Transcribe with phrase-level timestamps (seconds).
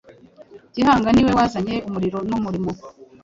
[0.75, 2.71] Gihanga niwe wazanye umuriro n’umurimo,